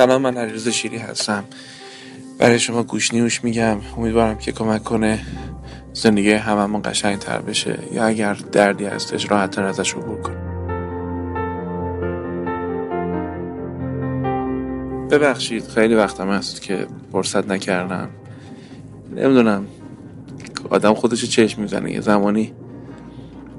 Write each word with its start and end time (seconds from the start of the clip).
سلام 0.00 0.22
من 0.22 0.36
علیرضا 0.36 0.70
شیری 0.70 0.98
هستم. 0.98 1.44
برای 2.38 2.58
شما 2.58 2.82
گوش 2.82 3.14
نیوش 3.14 3.44
میگم. 3.44 3.78
امیدوارم 3.96 4.38
که 4.38 4.52
کمک 4.52 4.84
کنه 4.84 5.20
زندگی 5.92 6.32
هممون 6.32 6.82
قشنگ 6.84 7.18
تر 7.18 7.38
بشه. 7.38 7.78
یا 7.92 8.04
اگر 8.04 8.34
دردی 8.34 8.84
هستش 8.84 9.30
راحت 9.30 9.50
تر 9.50 9.64
ازش 9.64 9.94
عبور 9.94 10.20
کنه 10.20 10.36
ببخشید 15.10 15.68
خیلی 15.68 15.94
وقتم 15.94 16.30
هست 16.30 16.62
که 16.62 16.86
فرصت 17.12 17.48
نکردم. 17.48 18.08
نمی‌دونم 19.16 19.66
آدم 20.70 20.94
خودشو 20.94 21.26
چشم 21.26 21.62
می‌زنه. 21.62 21.92
یه 21.92 22.00
زمانی 22.00 22.52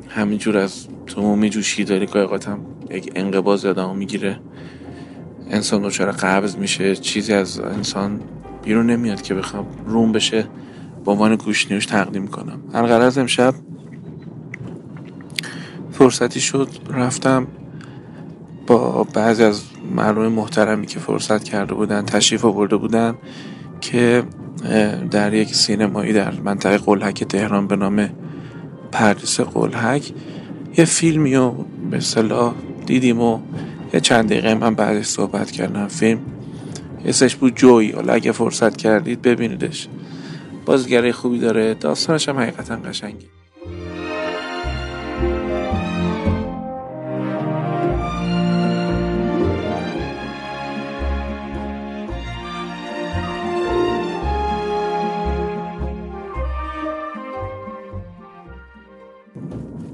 همینجور 0.09 0.57
از 0.57 0.87
تو 1.07 1.35
میجوشی 1.35 1.83
داری 1.83 2.05
قایقاتم 2.05 2.59
یک 2.89 3.11
انقباز 3.15 3.65
آدم 3.65 3.95
می‌گیره. 3.95 4.39
انسان 5.51 5.81
دچار 5.81 6.11
قبض 6.11 6.55
میشه 6.55 6.95
چیزی 6.95 7.33
از 7.33 7.59
انسان 7.59 8.19
بیرون 8.63 8.89
نمیاد 8.89 9.21
که 9.21 9.33
بخوام 9.33 9.67
روم 9.85 10.11
بشه 10.11 10.47
با 11.05 11.11
عنوان 11.11 11.35
گوشنیوش 11.35 11.85
تقدیم 11.85 12.27
کنم. 12.27 12.59
از 12.73 13.17
امشب 13.17 13.53
فرصتی 15.91 16.39
شد. 16.39 16.69
رفتم 16.89 17.47
با 18.67 19.03
بعضی 19.03 19.43
از 19.43 19.61
مردم 19.95 20.27
محترمی 20.27 20.87
که 20.87 20.99
فرصت 20.99 21.43
کرده 21.43 21.73
بودن 21.73 22.05
تشریف 22.05 22.45
آورده 22.45 22.77
بودن 22.77 23.15
که 23.81 24.23
در 25.11 25.33
یک 25.33 25.55
سینمایی 25.55 26.13
در 26.13 26.31
منطقه 26.31 26.77
قلحک 26.77 27.23
تهران 27.23 27.67
به 27.67 27.75
نام 27.75 28.09
پردیس 28.91 29.39
قلحک 29.39 30.11
یه 30.77 30.85
فیلمی 30.85 31.35
رو 31.35 31.65
به 31.91 31.99
صلاح 31.99 32.53
دیدیم 32.85 33.21
و 33.21 33.39
یه 33.93 33.99
چند 33.99 34.29
دقیقه 34.29 34.55
من 34.55 34.75
بعدش 34.75 35.05
صحبت 35.05 35.51
کردم. 35.51 35.87
فیلم 35.87 36.19
اسمش 37.05 37.35
بود 37.35 37.55
جوی. 37.55 37.91
حالا 37.91 38.13
اگه 38.13 38.31
فرصت 38.31 38.77
کردید 38.77 39.21
ببینیدش. 39.21 39.87
بازیگری 40.65 41.11
خوبی 41.11 41.39
داره. 41.39 41.73
داستانش 41.73 42.29
هم 42.29 42.39
حقیقتا 42.39 42.75
قشنگه. 42.75 43.25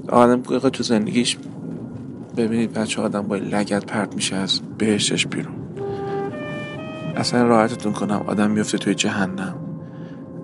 آدم 0.08 0.42
تو 0.42 0.82
زندگیش 0.82 1.36
ببینید 2.38 2.72
بچه 2.72 3.02
آدم 3.02 3.22
با 3.22 3.36
لگت 3.36 3.86
پرت 3.86 4.14
میشه 4.14 4.36
از 4.36 4.60
بهشتش 4.78 5.26
بیرون. 5.26 5.54
اصلا 7.16 7.42
راحتتون 7.42 7.92
کنم 7.92 8.24
آدم 8.26 8.50
میفته 8.50 8.78
توی 8.78 8.94
جهنم. 8.94 9.54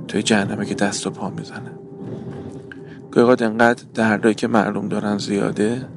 توی 0.09 0.22
جهنمه 0.22 0.67
که 0.67 0.75
دست 0.75 1.06
و 1.06 1.11
پا 1.11 1.31
می‌زنه. 1.31 1.70
گویقات 3.12 3.42
انقدر 3.42 3.84
دردایی 3.95 4.34
که 4.34 4.47
معلوم 4.47 4.89
دارن 4.89 5.19
زیاده 5.19 5.89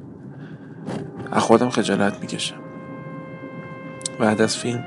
از 1.32 1.42
خودم 1.42 1.70
خجالت 1.70 2.20
می‌کشم. 2.20 2.56
بعد 4.20 4.40
از 4.40 4.56
فیلم 4.56 4.84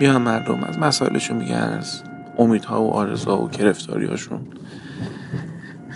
میان 0.00 0.22
مردم 0.22 0.64
از 0.64 0.78
مسائلشون 0.78 1.36
میگن 1.36 1.54
از 1.54 2.02
امیدها 2.38 2.82
و 2.82 2.90
آرزوها 2.90 3.42
و 3.42 3.48
گرفتاریاشون. 3.48 4.40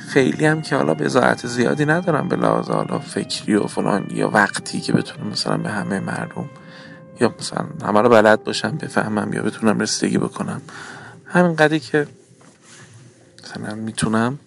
خیلی 0.07 0.47
هم 0.47 0.63
که 0.63 0.77
حالا 0.77 0.95
بزاعت 0.95 1.47
زیادی 1.47 1.85
ندارم 1.85 2.29
به 2.29 2.37
لحاظ 2.37 2.71
حالا 2.71 2.99
فکری 2.99 3.55
و 3.55 3.67
فلان 3.67 4.07
یا 4.11 4.29
وقتی 4.29 4.81
که 4.81 4.93
بتونم 4.93 5.27
مثلا 5.27 5.57
به 5.57 5.69
همه 5.69 6.01
مردم 6.01 6.49
یا 7.21 7.35
مثلا 7.41 7.67
همه 7.85 8.01
رو 8.01 8.09
بلد 8.09 8.45
باشم 8.45 8.77
بفهمم 8.77 9.33
یا 9.33 9.43
بتونم 9.43 9.81
رسیدگی 9.81 10.19
بکنم. 10.19 10.63
همین 11.27 11.57
قدری 11.57 11.81
که 11.81 12.07
مثلا 13.45 13.75
می‌تونم. 13.75 14.39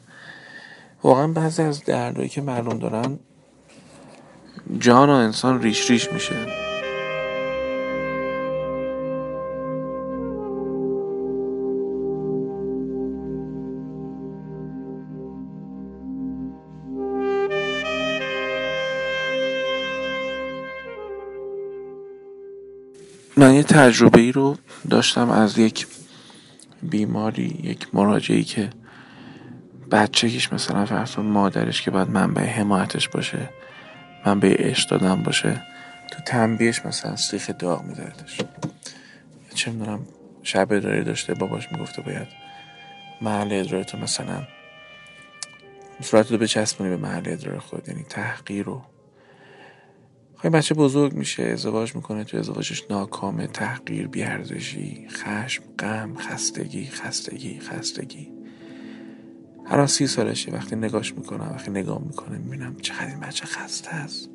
واقعا 1.04 1.28
بعضی 1.28 1.62
از 1.62 1.84
دردهایی 1.84 2.30
که 2.30 2.42
مردم 2.42 2.80
دارن 2.80 3.20
جان 4.80 5.10
و 5.10 5.14
انسان 5.14 5.62
ریش 5.62 5.90
ریش 5.90 6.12
میشه. 6.12 6.69
من 23.40 23.54
یه 23.54 23.64
تجربه 23.64 24.22
ای 24.22 24.32
رو 24.32 24.58
داشتم 24.90 25.30
از 25.30 25.58
یک 25.58 25.88
بیماری 26.84 27.60
یک 27.64 27.88
مراجعی 27.94 28.44
که 28.44 28.70
بچگیش 29.92 30.54
مثلا 30.54 30.86
فرسون 30.86 31.26
مادرش 31.26 31.82
که 31.82 31.92
باید 31.92 32.10
منبع 32.10 32.46
حمایتش 32.46 33.10
باشه 33.10 33.50
منبع 34.26 34.70
عشق 34.70 34.90
دادن 34.90 35.24
باشه 35.24 35.62
تو 36.12 36.24
تنبیهش 36.26 36.86
مثلا 36.86 37.16
سیخ 37.16 37.52
داغ 37.60 37.84
میدادش 37.84 38.42
چه 39.56 39.72
می‌دونم 39.72 40.00
شب 40.44 40.74
ادراری 40.74 41.04
داشته 41.04 41.34
باباش 41.34 41.72
می‌گفته 41.72 42.02
باید 42.02 42.28
محل 43.22 43.48
ادرارتو 43.52 43.98
مثلا 43.98 44.44
صورت 46.02 46.32
رو 46.32 46.38
بچسبونی 46.38 46.90
به 46.90 46.98
محل 46.98 47.24
ادرار 47.26 47.60
خود 47.60 47.88
یعنی 47.88 48.04
تحقیر 48.10 48.70
و 48.70 48.82
خواهی 50.42 50.58
بچه 50.58 50.76
بزرگ 50.76 51.14
میشه 51.14 51.44
ازدواج 51.44 51.96
می‌کنه 51.96 52.24
تو 52.24 52.38
ازدواجش 52.38 52.84
ناکامه 52.90 53.48
تحقیر 53.48 54.08
بیارزشی 54.08 55.08
خشم 55.10 55.64
غم 55.80 56.16
خستگی 56.18 56.86
خستگی 56.86 57.60
خستگی. 57.60 58.32
هر 59.66 59.86
سی 59.86 60.08
سالشه 60.08 60.52
وقتی 60.52 60.76
نگاش 60.76 61.14
می‌کنم 61.14 61.52
وقتی 61.52 61.72
نگاه 61.72 62.04
می‌کنه 62.04 62.38
می‌بینم 62.38 62.76
چقدر 62.76 63.08
این 63.08 63.20
بچه 63.20 63.46
خسته 63.46 63.96
است. 63.96 64.30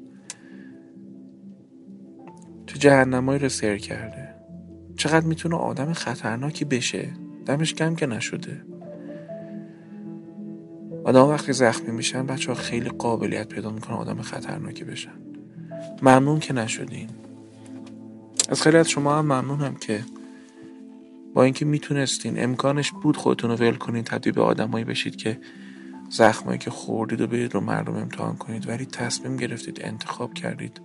تو 2.67 2.79
جهنمایی 2.79 3.39
رو 3.39 3.49
سیر 3.49 3.77
کرده. 3.77 4.35
چقدر 4.97 5.27
می‌تونه 5.27 5.57
آدم 5.57 5.93
خطرناکی 5.93 6.65
بشه؟ 6.65 7.13
دمش 7.47 7.75
کم 7.75 7.95
که 7.95 8.07
نشده. 8.07 8.65
آدم 11.05 11.29
وقتی 11.29 11.53
زخمی 11.53 11.91
میشن 11.91 12.27
بچه 12.27 12.53
ها 12.53 12.55
خیلی 12.55 12.89
قابلیت 12.89 13.49
پیدا 13.49 13.71
می‌کنه 13.71 13.97
آدم 13.97 14.23
خطرناکی 14.23 14.85
بشن. 14.85 15.34
ممنون 16.05 16.41
که 16.41 16.53
نشدین. 16.53 17.09
از 18.49 18.63
خیلی 18.63 18.77
از 18.77 18.89
شما 18.89 19.19
هم 19.19 19.25
ممنونم 19.25 19.75
که 19.75 20.05
با 21.35 21.43
اینکه 21.43 21.65
می‌تونستین 21.65 22.45
امکانش 22.45 22.93
بود 22.93 23.17
خودتون 23.17 23.51
رو 23.51 23.57
ول 23.57 23.75
کنین 23.75 24.05
تبدیل 24.05 24.33
به 24.33 24.43
آدمایی 24.43 24.85
بشید 24.85 25.17
که 25.17 25.41
زخمایی 26.11 26.59
که 26.59 26.71
خوردید 26.71 27.21
و 27.21 27.27
برید 27.27 27.55
رو 27.55 27.61
مردم 27.61 27.97
امتحان 27.97 28.37
کنید 28.37 28.69
ولی 28.69 28.87
تصمیم 28.87 29.37
گرفتید 29.37 29.81
انتخاب 29.85 30.35
کردید. 30.35 30.81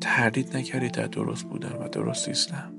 تردید 0.00 0.56
نکردید 0.56 0.92
در 0.92 1.06
درست 1.06 1.44
بودن 1.44 1.72
و 1.72 1.88
درست 1.88 2.28
نیستن. 2.28 2.72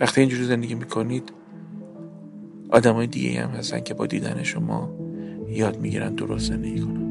وقتی 0.00 0.20
اینجوری 0.20 0.44
زندگی 0.44 0.74
می‌کنید 0.74 1.32
آدمای 2.70 3.06
دیگه 3.06 3.42
هم 3.42 3.50
هستن 3.50 3.80
که 3.80 3.94
با 3.94 4.06
دیدن 4.06 4.42
شما 4.42 4.94
یاد 5.48 5.80
می‌گیرن 5.80 6.14
درست 6.14 6.48
زندگی 6.48 6.80
کنن. 6.80 7.09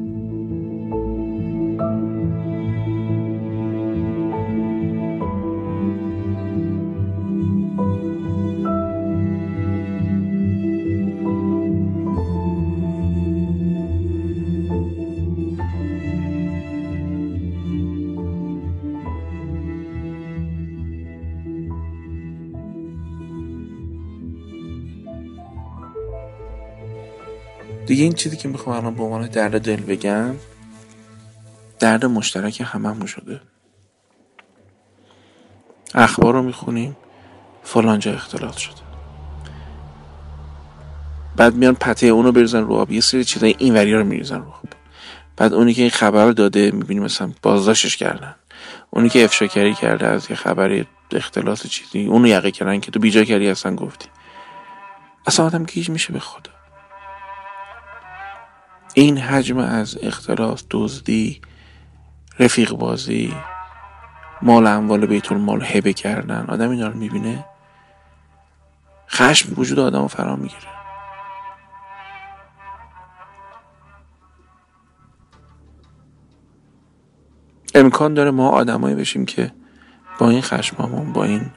دیگه 27.89 28.03
این 28.03 28.13
چیزی 28.13 28.37
که 28.37 28.47
می‌خوام 28.47 28.75
الان 28.75 28.95
به 28.95 29.03
عنوان 29.03 29.27
درد 29.27 29.61
دل 29.61 29.81
بگم 29.81 30.35
درد 31.79 32.05
مشترک 32.05 32.61
هممون 32.65 33.05
شده. 33.05 33.41
اخبار 35.95 36.33
رو 36.33 36.41
می‌خونیم 36.41 36.97
فلانجا 37.63 38.13
اختلاط 38.13 38.57
شده. 38.57 38.81
بعد 41.35 41.55
میان 41.55 41.75
پته 41.75 42.07
اونو 42.07 42.31
بریزن 42.31 42.63
رو 42.63 42.73
آب 42.73 42.91
یه 42.91 43.01
سری 43.01 43.23
چیزای 43.23 43.55
این 43.57 43.73
وریا 43.73 43.97
رو 43.97 44.05
میریزن 44.05 44.39
رو 44.39 44.49
آب. 44.49 44.69
بعد 45.37 45.53
اونی 45.53 45.73
که 45.73 45.81
این 45.81 45.91
خبر 45.91 46.25
رو 46.25 46.33
داده 46.33 46.71
می‌بینیم 46.71 47.03
مثلا 47.03 47.31
بازداشتش 47.41 47.97
کردن. 47.97 48.35
اونی 48.89 49.09
که 49.09 49.23
افشاکری 49.23 49.73
کرده 49.73 50.07
از 50.07 50.29
یه 50.29 50.35
خبر 50.35 50.85
اختلاط 51.11 51.67
چیزی 51.67 52.05
اونو 52.05 52.27
یقه 52.27 52.51
کردن 52.51 52.79
که 52.79 52.91
تو 52.91 52.99
بیجا 52.99 53.23
کردی 53.23 53.47
اصلا 53.47 53.75
گفتی. 53.75 54.07
اصلا 55.27 55.45
آدم 55.45 55.63
گیج 55.63 55.89
میشه 55.89 56.13
به 56.13 56.19
خدا. 56.19 56.58
این 58.93 59.17
حجم 59.17 59.57
از 59.57 59.97
اختلاف 60.03 60.63
دزدی 60.71 61.41
رفیق 62.39 62.73
بازی 62.73 63.33
مال 64.41 64.67
اموال 64.67 65.05
بیت 65.05 65.31
المال 65.31 65.63
هبه 65.63 65.93
کردن 65.93 66.45
آدم 66.47 66.69
اینا 66.69 66.87
رو 66.87 66.97
می‌بینه؟ 66.97 67.45
خشم 69.09 69.53
وجود 69.57 69.79
آدم 69.79 70.01
رو 70.01 70.07
فرا 70.07 70.35
می‌گیره. 70.35 70.69
امکان 77.75 78.13
داره 78.13 78.31
ما 78.31 78.49
آدمایی 78.49 78.95
بشیم 78.95 79.25
که 79.25 79.51
با 80.19 80.29
این 80.29 80.41
خشممون 80.41 81.13
با 81.13 81.23
این 81.23 81.51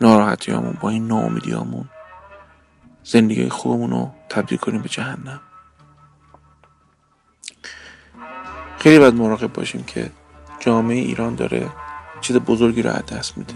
ناراحتیامون 0.00 0.76
با 0.80 0.90
این 0.90 1.06
ناامیدیامون 1.06 1.88
زندگی 3.04 3.48
خوبمون 3.48 3.90
رو 3.90 4.10
تبدیل 4.28 4.58
کنیم 4.58 4.82
به 4.82 4.88
جهنم. 4.88 5.40
خیلی 8.82 8.98
باید 8.98 9.14
مراقب 9.14 9.52
باشیم 9.52 9.82
که 9.82 10.10
جامعه 10.60 10.96
ایران 10.96 11.34
داره 11.34 11.68
چیز 12.20 12.36
بزرگی 12.36 12.82
رو 12.82 12.90
از 12.90 13.06
دست 13.06 13.38
میده. 13.38 13.54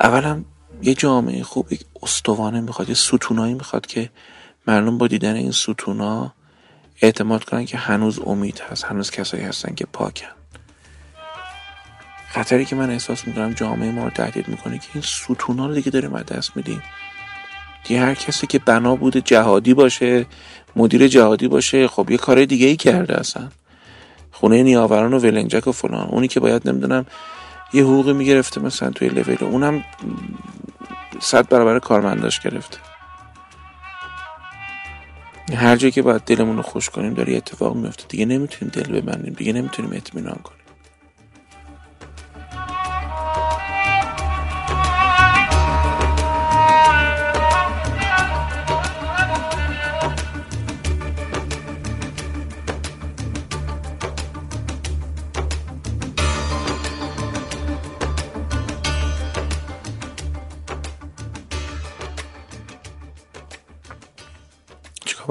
اولا 0.00 0.44
یه 0.82 0.94
جامعه 0.94 1.42
خوب 1.42 1.72
یک 1.72 1.84
استوانه 2.02 2.60
می‌خواد 2.60 2.88
یه 2.88 2.94
ستونایی 2.94 3.54
می‌خواد 3.54 3.86
که 3.86 4.10
مردم 4.66 4.98
با 4.98 5.06
دیدن 5.06 5.34
این 5.34 5.50
ستونا 5.50 6.32
اعتماد 7.02 7.44
کنن 7.44 7.64
که 7.64 7.78
هنوز 7.78 8.20
امید 8.26 8.62
هست 8.70 8.84
هنوز 8.84 9.10
کسایی 9.10 9.42
هستن 9.42 9.74
که 9.74 9.86
پاکن. 9.92 10.26
خطری 12.28 12.64
که 12.64 12.76
من 12.76 12.90
احساس 12.90 13.26
می‌کنم 13.26 13.52
جامعه 13.52 13.90
ما 13.90 14.04
رو 14.04 14.10
تهدید 14.10 14.48
می‌کنه 14.48 14.78
که 14.78 14.88
این 14.94 15.02
ستونا 15.02 15.66
رو 15.66 15.74
دیگه 15.74 15.90
داریم 15.90 16.14
از 16.14 16.26
دست 16.26 16.56
میدیم. 16.56 16.82
دیگه 17.84 18.00
هر 18.00 18.14
کسی 18.14 18.46
که 18.46 18.58
بنا 18.58 18.96
بوده 18.96 19.20
جهادی 19.20 19.74
باشه 19.74 20.26
مدیر 20.76 21.08
جهادی 21.08 21.48
باشه 21.48 21.88
خب 21.88 22.10
یه 22.10 22.16
کار 22.16 22.44
دیگه 22.44 22.66
ای 22.66 22.76
کرده 22.76 23.20
اصلا. 23.20 23.48
خونه 24.32 24.62
نیاوران 24.62 25.14
و 25.14 25.18
ولنجک 25.18 25.66
و 25.66 25.72
فلان. 25.72 26.08
اونی 26.08 26.28
که 26.28 26.40
باید 26.40 26.68
نمی‌دونم 26.68 27.06
یه 27.72 27.82
حقوقی 27.82 28.12
می‌گرفته 28.12 28.60
مثلا 28.60 28.90
توی 28.90 29.08
لول 29.08 29.36
اونم 29.40 29.84
صد 31.20 31.48
برابر 31.48 31.78
کارمنداش 31.78 32.40
گرفته. 32.40 32.78
هر 35.56 35.76
جایی 35.76 35.92
که 35.92 36.02
باید 36.02 36.22
دلمون 36.22 36.56
رو 36.56 36.62
خوش 36.62 36.90
کنیم 36.90 37.14
داره 37.14 37.36
اتفاق 37.36 37.76
میفته 37.76 38.04
دیگه 38.08 38.26
نمی‌تونیم 38.26 38.72
دل 38.74 39.00
ببندیم. 39.00 39.32
دیگه 39.34 39.52
نمی‌تونیم 39.52 39.92
اطمینان 39.92 40.38
کنیم. 40.44 40.63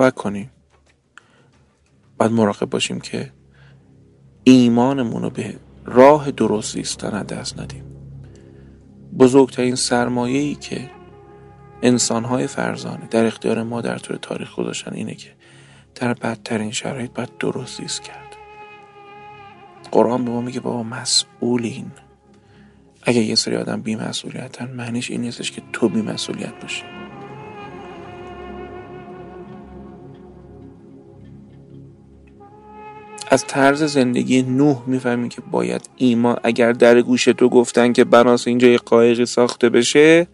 باید 0.04 0.14
کنیم. 0.14 0.52
باید 2.18 2.32
مراقب 2.32 2.70
باشیم 2.70 3.00
که 3.00 3.32
ایمانمون 4.44 5.30
به 5.30 5.56
راه 5.86 6.32
درست 6.32 6.74
زیستن 6.74 7.24
دست 7.24 7.60
ندیم. 7.60 7.84
بزرگترین 9.20 9.76
سرمایه 9.76 10.40
ای 10.40 10.56
که 10.56 10.90
انسانهای 11.82 12.48
فرزانه 12.48 13.08
در 13.08 13.26
اختیار 13.26 13.64
ما 13.64 13.82
در 13.82 13.98
طور 13.98 14.18
تاریخ 14.18 14.56
گذاشتن 14.56 14.94
اینه 14.94 15.16
که 15.16 15.30
در 15.96 16.14
بدترین 16.14 16.72
شرایط 16.72 17.12
باید 17.12 17.38
درست 17.40 17.82
زیست 17.82 18.04
کرد. 18.04 18.36
قرآن 19.92 20.26
به 20.26 20.32
ما 20.32 20.42
میگه 20.42 20.60
بابا 20.60 20.84
مسئولین. 20.84 21.92
اگه 23.04 23.22
یه 23.22 23.36
سری 23.36 23.56
آدم 23.56 23.82
بی 23.82 23.96
مسئولیتن 23.96 24.72
معنیش 24.72 25.12
این 25.12 25.22
نیستش 25.22 25.52
که 25.52 25.62
تو 25.74 25.90
بی 25.90 26.02
مسئولیت 26.02 26.62
باشی. 26.62 27.03
از 33.34 33.46
طرز 33.48 33.84
زندگی 33.84 34.42
نوح 34.42 34.84
می‌فهمیم 34.88 35.30
که 35.30 35.42
باید 35.52 35.90
ایمان 35.96 36.38
اگر 36.44 36.72
در 36.72 37.02
گوش 37.02 37.26
تو 37.26 37.50
گفتن 37.50 37.94
که 37.94 38.04
بناس 38.04 38.48
اینجا 38.48 38.68
یه 38.68 38.78
قایقی 38.78 39.26
ساخته 39.26 39.70
بشه 39.70 40.28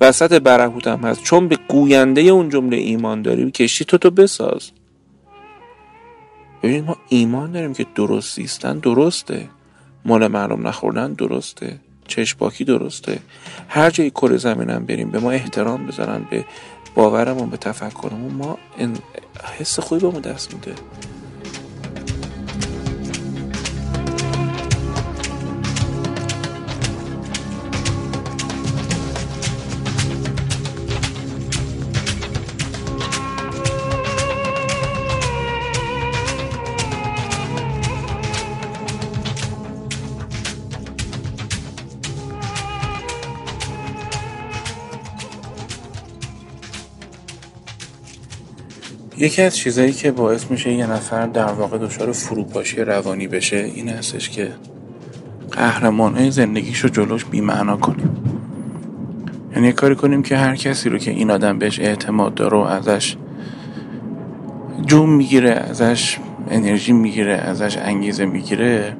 وسط 0.00 0.32
برهوت 0.32 0.86
هم 0.86 0.98
هست. 0.98 1.22
چون 1.22 1.48
به 1.48 1.58
گوینده 1.68 2.20
اون 2.20 2.48
جمله 2.48 2.76
ایمان 2.76 3.22
داری 3.22 3.50
کشتی 3.50 3.84
تو 3.84 3.98
تو 3.98 4.10
بساز. 4.10 4.70
ببینید 6.62 6.84
ما 6.84 6.96
ایمان 7.08 7.52
داریم 7.52 7.74
که 7.74 7.86
درست 7.94 8.36
زیستن 8.36 8.78
درسته. 8.78 9.48
مال 10.04 10.26
معلوم 10.26 10.66
نخوردن 10.66 11.12
درسته. 11.12 11.80
چشپاکی 12.08 12.64
درسته. 12.64 13.18
هر 13.68 13.90
جایی 13.90 14.10
کره 14.10 14.36
زمینم 14.36 14.86
بریم 14.86 15.10
به 15.10 15.18
ما 15.18 15.30
احترام 15.30 15.86
بذارن 15.86 16.26
به 16.30 16.44
باورمون 16.94 17.50
به 17.50 17.56
تفکرمون. 17.56 18.32
ما 18.32 18.58
حس 19.58 19.80
خوبی 19.80 20.10
به 20.10 20.20
دست 20.20 20.54
میده. 20.54 20.74
یکی 49.22 49.42
از 49.42 49.56
چیزایی 49.56 49.92
که 49.92 50.10
باعث 50.10 50.50
میشه 50.50 50.72
یه 50.72 50.86
نفر 50.86 51.26
در 51.26 51.52
واقع 51.52 51.78
دچار 51.78 52.12
فروپاشی 52.12 52.80
روانی 52.80 53.28
بشه 53.28 53.56
این 53.56 53.88
هستش 53.88 54.30
که 54.30 54.52
قهرمانه 55.52 56.30
زندگیش 56.30 56.78
رو 56.78 56.88
جلوش 56.88 57.24
بیمعنا 57.24 57.76
کنیم 57.76 58.10
یعنی 59.56 59.72
کاری 59.72 59.94
کنیم 59.94 60.22
که 60.22 60.36
هر 60.36 60.56
کسی 60.56 60.88
رو 60.88 60.98
که 60.98 61.10
این 61.10 61.30
آدم 61.30 61.58
بهش 61.58 61.80
اعتماد 61.80 62.34
داره 62.34 62.56
و 62.56 62.60
ازش 62.60 63.16
جون 64.86 65.10
می‌گیره 65.10 65.50
ازش 65.50 66.18
انرژی 66.50 66.92
می‌گیره 66.92 67.32
ازش 67.32 67.76
انگیزه 67.76 68.24
می‌گیره 68.24 68.96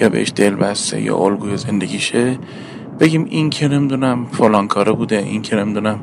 یا 0.00 0.08
بهش 0.08 0.32
دل 0.36 0.54
بسته 0.54 1.00
یا 1.00 1.16
الگوی 1.16 1.56
زندگیشه 1.56 2.38
بگیم 3.00 3.26
این 3.30 3.50
که 3.50 3.68
نمی‌دونم 3.68 4.26
فلان 4.26 4.68
کاره 4.68 4.92
بوده 4.92 5.18
این 5.18 5.42
که 5.42 5.56
نمی‌دونم 5.56 6.00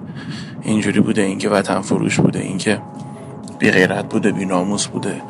اینجوری 0.62 1.00
بوده 1.00 1.22
این 1.22 1.38
که 1.38 1.50
وطن 1.50 1.82
فروش 1.82 2.20
بوده 2.20 2.39
این 2.39 2.58
که 2.58 2.82
بی 3.62 3.72
غیرت 3.72 4.10
بوده 4.10 4.32
بی 4.32 4.46
ناموس 4.46 4.88
بوده. 4.88 5.22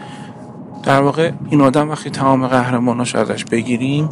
در 0.83 1.01
واقع 1.01 1.31
این 1.49 1.61
آدم 1.61 1.89
وقتی 1.89 2.09
تمام 2.09 2.47
قهرماناش 2.47 3.15
ازش 3.15 3.45
بگیریم 3.45 4.09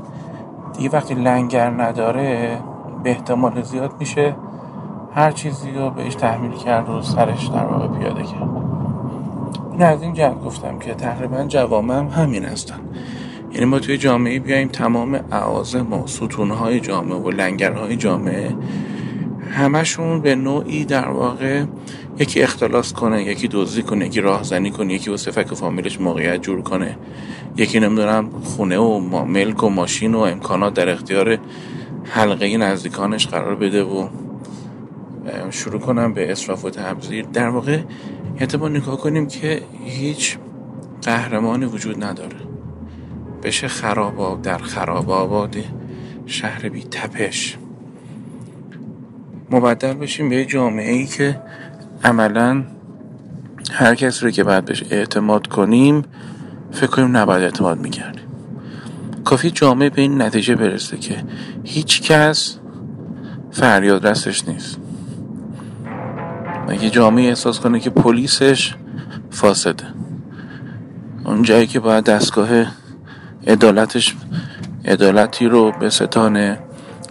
دیگه 0.78 0.90
وقتی 0.90 1.14
لنگر 1.14 1.70
نداره 1.70 2.60
به 3.04 3.10
احتمال 3.10 3.62
زیاد 3.62 3.92
میشه 4.00 4.36
هر 5.16 5.32
چیزی 5.32 5.72
رو 5.72 5.90
بهش 5.90 6.16
تحمیل 6.16 6.52
کرد 6.52 6.90
و 6.90 7.02
سرش 7.02 7.48
در 7.48 7.66
واقع 7.66 8.00
پیاده 8.00 8.24
کرد. 8.24 8.50
این 9.72 9.82
از 9.82 10.02
این 10.02 10.14
جهت 10.14 10.42
گفتم 10.42 10.80
که 10.80 10.94
تقریبا 10.94 11.44
جوامع 11.44 11.96
هم 11.96 12.08
همین 12.08 12.46
هستن. 12.46 12.80
یعنی 13.52 13.66
ما 13.66 13.80
توی 13.80 13.98
جامعه 13.98 14.40
بیایم 14.40 14.68
تمام 14.68 15.20
اعاظم 15.32 15.94
و 15.94 16.08
ستونهای 16.08 16.80
جامعه 16.80 17.18
و 17.18 17.30
لنگرهای 17.30 17.96
جامعه 17.96 18.56
همشون 19.50 20.22
به 20.22 20.36
نوعی 20.36 20.86
در 20.86 21.10
واقع 21.10 21.64
یکی 22.20 22.42
اختلاس 22.42 22.94
کنه 22.94 23.24
یکی 23.24 23.48
دزدی 23.48 23.84
کنه 23.84 24.06
یکی 24.06 24.22
راهزنی 24.22 24.72
کنه 24.72 24.94
یکی 24.94 25.10
واسه 25.10 25.32
فک 25.32 25.54
فامیلش 25.54 26.02
موقعیت 26.02 26.42
جور 26.42 26.62
کنه. 26.62 26.98
یکی 27.58 27.80
نمی‌دونم 27.80 28.30
خونه 28.44 28.78
و 28.78 29.00
ملک 29.26 29.64
و 29.64 29.70
ماشین 29.70 30.16
و 30.16 30.20
امکانات 30.20 30.74
در 30.74 30.90
اختیار 30.90 31.38
حلقه 32.04 32.58
نزدیکانش 32.58 33.28
قرار 33.28 33.56
بده 33.56 33.84
و 33.84 34.08
شروع 35.50 35.80
کنم 35.80 36.14
به 36.14 36.32
اصراف 36.32 36.66
و 36.66 36.70
تبذیر. 36.70 37.26
در 37.26 37.50
واقع 37.50 37.80
اعتبار 38.38 38.70
نگاه 38.70 38.98
کنیم 38.98 39.28
که 39.28 39.62
هیچ 39.86 40.38
قهرمانی 41.02 41.66
وجود 41.66 42.04
نداره. 42.04 42.38
بشه 43.44 43.68
خراب 43.68 44.42
در 44.42 44.58
خراب 44.58 45.10
آباد 45.10 45.56
شهر 46.26 46.70
بی 46.70 46.84
تپش. 46.84 47.58
مبدل 49.52 49.94
بشیم 49.94 50.30
به 50.30 50.46
جامعه 50.46 50.92
ای 50.92 51.06
که 51.06 51.42
عملا 52.04 52.64
هر 53.72 53.96
کسی 53.96 54.26
رو 54.26 54.32
که 54.32 54.44
بعد 54.44 54.66
بهش 54.66 54.84
اعتماد 54.92 55.48
کنیم 55.48 56.04
فکر 56.72 56.88
کنیم 56.88 57.18
نباید 57.18 57.44
اعتماد 57.44 57.80
می‌کردیم. 57.80 58.26
کافی 59.24 59.52
جامعه 59.52 59.90
به 59.90 60.02
این 60.02 60.22
نتیجه 60.22 60.56
برسه 60.56 60.98
که 60.98 61.24
هیچ 61.64 62.02
کس 62.02 62.58
فریاد 63.52 64.08
رستش 64.08 64.48
نیست. 64.48 64.78
اگه 66.68 66.90
جامعه 66.90 67.28
احساس 67.28 67.60
کنه 67.60 67.80
که 67.80 67.90
پلیسش 67.90 68.76
فاسده؟ 69.30 69.84
اون 71.26 71.44
جایی 71.44 71.68
که 71.68 71.80
باید 71.80 72.04
دستگاه 72.04 72.50
عدالتش 73.48 74.16
عدالتی 74.86 75.46
رو 75.46 75.72
به 75.80 75.90
ستانه 75.90 76.60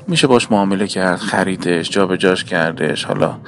میشه 0.08 0.26
باش 0.26 0.50
معامله 0.50 0.86
کرد 0.86 1.16
خریدش 1.18 1.90
جابجاش 1.90 2.44
کردش 2.44 3.04
حالا 3.04 3.38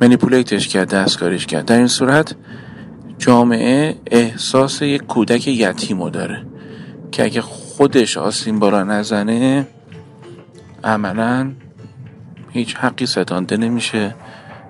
منیپولیتش 0.00 0.68
کرد 0.68 0.88
دستکاریش 0.88 1.46
کرد. 1.46 1.64
در 1.64 1.76
این 1.76 1.86
صورت 1.86 2.34
جامعه 3.18 3.96
احساس 4.06 4.82
یک 4.82 5.02
کودک 5.02 5.48
یتیمو 5.48 6.10
داره 6.10 6.46
که 7.12 7.24
اگه 7.24 7.40
خودش 7.40 8.18
آسین 8.18 8.58
بالا 8.58 8.84
نزنه 8.84 9.66
عملا 10.84 11.52
هیچ 12.50 12.76
حقی 12.76 13.06
ستانده 13.06 13.56
نمیشه 13.56 14.14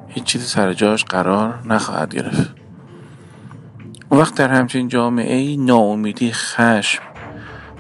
هیچ 0.09 0.25
چیزی 0.25 0.47
سر 0.47 0.73
جاش 0.73 1.05
قرار 1.05 1.63
نخواهد 1.67 2.15
گرفت. 2.15 2.51
وقت 4.11 4.35
در 4.35 4.49
همچین 4.49 4.89
جامعه 4.89 5.37
ای 5.37 5.57
ناامیدی 5.57 6.33
خشم 6.33 7.03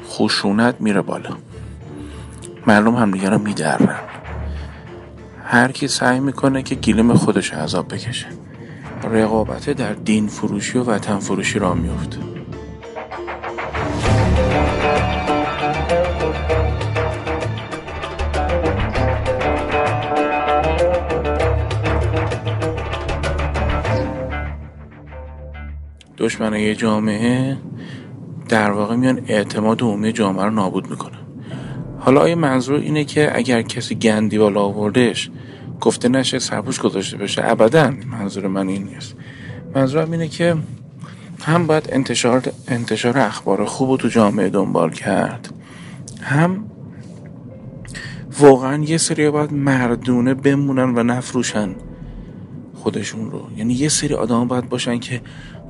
خشونت 0.08 0.80
میره 0.80 1.02
بالا. 1.02 1.36
مردم 2.66 2.94
همدیگه 2.94 3.30
رو 3.30 3.38
میدرن. 3.38 3.88
هر 5.44 5.72
کی 5.72 5.88
سعی 5.88 6.20
می‌کنه 6.20 6.62
که 6.62 6.74
گیلم 6.74 7.14
خودش 7.14 7.52
عذاب 7.52 7.94
بکشه. 7.94 8.26
رقابت 9.10 9.70
در 9.70 9.92
دین 9.92 10.26
فروشی 10.26 10.78
و 10.78 10.84
وطن 10.84 11.18
فروشی 11.18 11.58
را 11.58 11.74
میفته 11.74 12.18
دشمن 26.18 26.54
یه 26.54 26.74
جامعه 26.74 27.56
در 28.48 28.70
واقع 28.70 28.96
میان 28.96 29.20
اعتماد 29.26 29.82
عمومی 29.82 30.12
جامعه 30.12 30.44
رو 30.44 30.50
نابود 30.50 30.90
می‌کنن. 30.90 31.23
حالا 32.04 32.20
آیا 32.20 32.36
منظور 32.36 32.80
اینه 32.80 33.04
که 33.04 33.36
اگر 33.36 33.62
کسی 33.62 33.94
گندی 33.94 34.38
بالا 34.38 34.60
آوردش 34.60 35.30
گفته 35.80 36.08
نشه 36.08 36.38
سرپوش 36.38 36.80
گذاشته 36.80 37.16
بشه؟ 37.16 37.42
ابدا 37.44 37.94
منظور 38.06 38.46
من 38.46 38.68
این 38.68 38.84
نیست. 38.84 39.14
منظورم 39.74 40.12
اینه 40.12 40.28
که 40.28 40.56
هم 41.40 41.66
باید 41.66 41.88
انتشار 41.92 42.42
انتشار 42.68 43.18
اخبار 43.18 43.64
خوب 43.64 43.90
رو 43.90 43.96
تو 43.96 44.08
جامعه 44.08 44.48
دنبال 44.48 44.90
کرد 44.90 45.54
هم 46.22 46.64
واقعا 48.40 48.84
یه 48.84 48.98
سری 48.98 49.30
باید 49.30 49.52
مردونه 49.52 50.34
بمونن 50.34 50.98
و 50.98 51.02
نفروشن 51.02 51.74
خودشون 52.74 53.30
رو. 53.30 53.48
یعنی 53.56 53.74
یه 53.74 53.88
سری 53.88 54.14
آدم 54.14 54.48
باید 54.48 54.68
باشن 54.68 54.98
که 54.98 55.20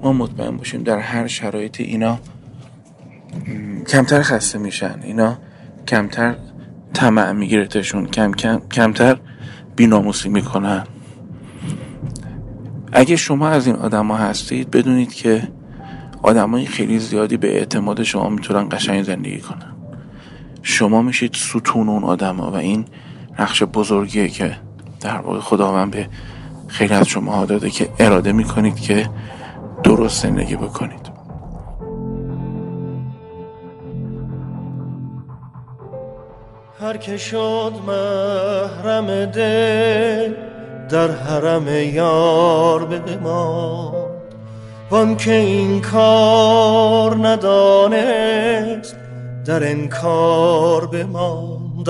ما 0.02 0.12
مطمئن 0.12 0.56
باشیم 0.56 0.82
در 0.82 0.98
هر 0.98 1.26
شرایط 1.26 1.80
اینا 1.80 2.18
کمتر 3.88 4.22
خسته 4.22 4.58
میشن. 4.58 5.00
اینا 5.04 5.38
کمتر 5.86 6.34
طمع 6.94 7.32
میگیرتشون 7.32 8.06
کم 8.06 8.32
کم 8.32 8.60
کمتر 8.72 9.16
بیناموسی 9.76 10.28
می‌کنن. 10.28 10.86
اگه 12.92 13.16
شما 13.16 13.48
از 13.48 13.66
این 13.66 13.76
آدم 13.76 14.06
ها 14.06 14.16
هستید 14.16 14.70
بدونید 14.70 15.14
که 15.14 15.48
آدمای 16.22 16.66
خیلی 16.66 16.98
زیادی 16.98 17.36
به 17.36 17.58
اعتماد 17.58 18.02
شما 18.02 18.28
می‌تونن 18.28 18.68
قشنگ 18.68 19.02
زندگی 19.02 19.38
کنن. 19.38 19.72
شما 20.62 21.02
میشید 21.02 21.34
ستون 21.34 21.88
اون 21.88 22.04
آدم 22.04 22.36
ها 22.36 22.50
و 22.50 22.54
این 22.54 22.84
نقش 23.38 23.62
بزرگیه 23.62 24.28
که 24.28 24.56
در 25.00 25.16
واقع 25.16 25.40
خداوند 25.40 25.90
به 25.90 26.08
خیلی 26.68 26.94
از 26.94 27.08
شما 27.08 27.46
داده 27.46 27.70
که 27.70 27.88
اراده 27.98 28.32
می‌کنید 28.32 28.76
که 28.76 29.10
درست 29.84 30.22
زندگی 30.22 30.56
بکنید. 30.56 31.13
هر 36.84 36.96
که 36.96 37.16
شد 37.16 37.72
محرم 37.86 39.24
دل 39.24 40.32
در 40.88 41.10
حرم 41.10 41.68
یار 41.68 42.84
بمان 42.84 43.92
وان 44.90 45.16
که 45.16 45.32
این 45.32 45.80
کار 45.80 47.28
ندانست 47.28 48.96
در 49.44 49.70
انکار 49.70 50.86
بماند. 50.86 51.88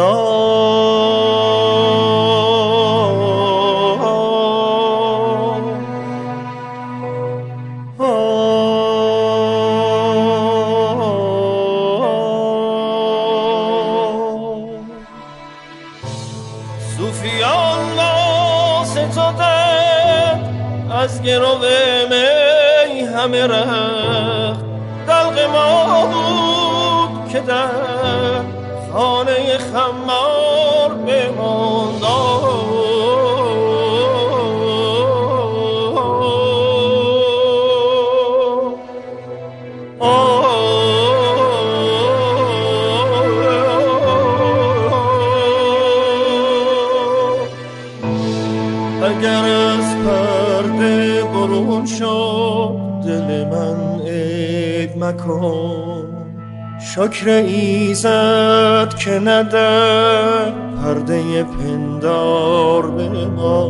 مکن 55.14 56.04
شکر 56.80 57.28
ایزد 57.28 58.94
که 58.94 59.11
ندر 59.11 60.50
پرده 60.50 61.44
پندار 61.44 62.90
به 62.90 63.09
ما 63.09 63.68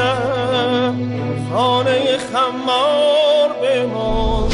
در 0.00 0.92
خانه 1.52 2.18
خمار 2.18 3.48
بماند 3.62 4.50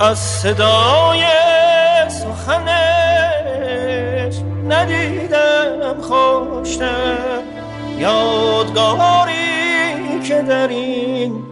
از 0.00 0.18
صدای 0.18 1.24
سخنش 2.08 2.74
ندیدم 4.68 6.00
خوشتر 6.00 7.57
یادگاری 7.98 9.38
که 10.28 10.42
در 10.42 10.68
این 10.68 11.42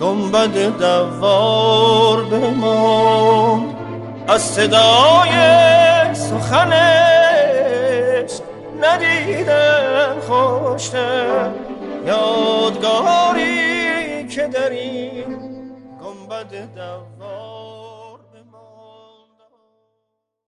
گنبد 0.00 0.78
دوار 0.78 2.24
بماند. 2.24 3.74
از 4.28 4.42
صدای 4.42 5.30
سخنش 6.14 7.22
ندیدم 8.82 10.20
خوشتر 10.20 11.50
یادگاری 12.06 13.62
که 14.28 14.46
در 14.46 14.70
این 14.70 15.24
گنبد 16.02 16.74
دوار 16.76 17.11